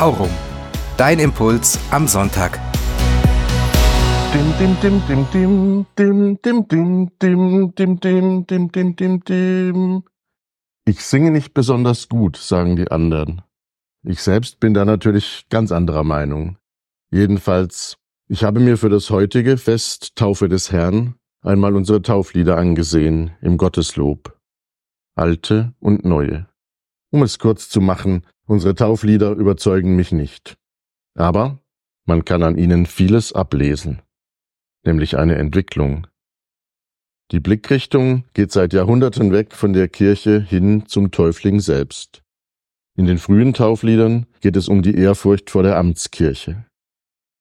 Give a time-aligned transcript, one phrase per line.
[0.00, 0.30] Aurum.
[0.96, 2.58] Dein Impuls am Sonntag.
[10.86, 13.42] Ich singe nicht besonders gut, sagen die anderen.
[14.02, 16.56] Ich selbst bin da natürlich ganz anderer Meinung.
[17.10, 23.32] Jedenfalls, ich habe mir für das heutige Fest Taufe des Herrn einmal unsere Tauflieder angesehen
[23.42, 24.34] im Gotteslob.
[25.14, 26.49] Alte und neue.
[27.10, 30.56] Um es kurz zu machen, unsere Tauflieder überzeugen mich nicht.
[31.14, 31.58] Aber
[32.06, 34.00] man kann an ihnen vieles ablesen,
[34.84, 36.06] nämlich eine Entwicklung.
[37.32, 42.22] Die Blickrichtung geht seit Jahrhunderten weg von der Kirche hin zum Täufling selbst.
[42.96, 46.66] In den frühen Taufliedern geht es um die Ehrfurcht vor der Amtskirche.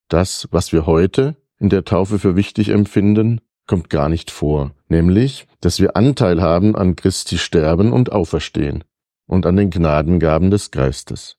[0.07, 5.47] Das, was wir heute in der Taufe für wichtig empfinden, kommt gar nicht vor, nämlich,
[5.61, 8.83] dass wir Anteil haben an Christi Sterben und Auferstehen
[9.29, 11.37] und an den Gnadengaben des Geistes.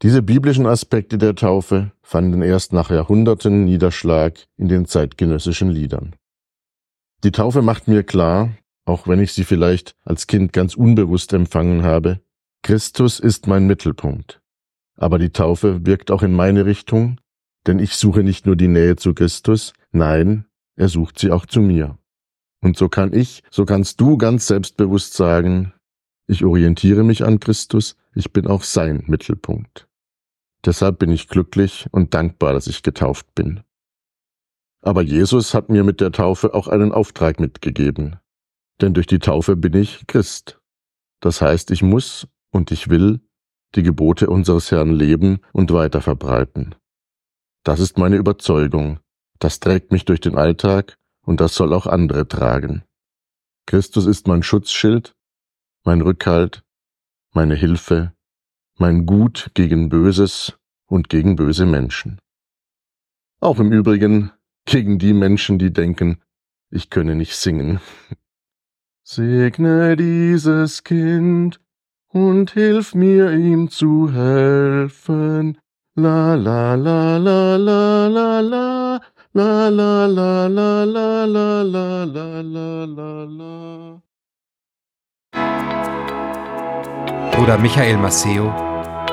[0.00, 6.16] Diese biblischen Aspekte der Taufe fanden erst nach Jahrhunderten Niederschlag in den zeitgenössischen Liedern.
[7.22, 11.84] Die Taufe macht mir klar, auch wenn ich sie vielleicht als Kind ganz unbewusst empfangen
[11.84, 12.20] habe,
[12.62, 14.40] Christus ist mein Mittelpunkt.
[14.96, 17.18] Aber die Taufe wirkt auch in meine Richtung,
[17.66, 21.60] denn ich suche nicht nur die Nähe zu Christus, nein, er sucht sie auch zu
[21.60, 21.98] mir.
[22.60, 25.72] Und so kann ich, so kannst du ganz selbstbewusst sagen,
[26.26, 29.88] ich orientiere mich an Christus, ich bin auch sein Mittelpunkt.
[30.64, 33.62] Deshalb bin ich glücklich und dankbar, dass ich getauft bin.
[34.80, 38.16] Aber Jesus hat mir mit der Taufe auch einen Auftrag mitgegeben.
[38.80, 40.60] Denn durch die Taufe bin ich Christ.
[41.20, 43.20] Das heißt, ich muss und ich will
[43.74, 46.74] die Gebote unseres Herrn leben und weiter verbreiten.
[47.64, 48.98] Das ist meine Überzeugung.
[49.38, 52.82] Das trägt mich durch den Alltag und das soll auch andere tragen.
[53.66, 55.14] Christus ist mein Schutzschild
[55.84, 56.62] mein Rückhalt,
[57.32, 58.12] meine Hilfe,
[58.78, 62.18] mein Gut gegen Böses und gegen böse Menschen.
[63.40, 64.30] Auch im Übrigen
[64.64, 66.22] gegen die Menschen, die denken,
[66.70, 67.80] ich könne nicht singen.
[69.04, 71.60] Segne dieses Kind
[72.08, 75.58] und hilf mir ihm zu helfen.
[75.94, 79.00] La la la la la la la
[79.34, 84.02] la la la la la la la la la la
[87.42, 88.54] Bruder Michael Masseo,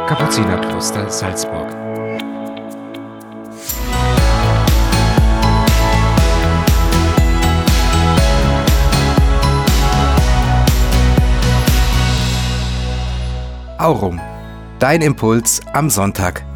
[0.08, 1.76] Kapuzinerkloster Salzburg.
[13.80, 14.22] Aurum,
[14.78, 16.49] dein Impuls am Sonntag.